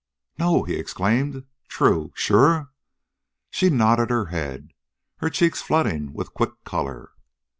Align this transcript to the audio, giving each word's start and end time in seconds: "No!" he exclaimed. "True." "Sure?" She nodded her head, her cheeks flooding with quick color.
"No!" 0.39 0.63
he 0.63 0.77
exclaimed. 0.77 1.43
"True." 1.67 2.11
"Sure?" 2.15 2.71
She 3.51 3.69
nodded 3.69 4.09
her 4.09 4.25
head, 4.33 4.71
her 5.17 5.29
cheeks 5.29 5.61
flooding 5.61 6.11
with 6.11 6.33
quick 6.33 6.63
color. 6.63 7.11